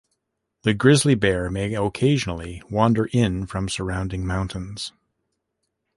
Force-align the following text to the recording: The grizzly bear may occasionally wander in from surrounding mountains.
The 0.63 0.73
grizzly 0.73 1.13
bear 1.13 1.51
may 1.51 1.75
occasionally 1.75 2.63
wander 2.71 3.05
in 3.13 3.45
from 3.45 3.69
surrounding 3.69 4.25
mountains. 4.25 4.93